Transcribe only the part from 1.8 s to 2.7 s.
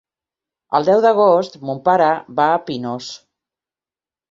pare va a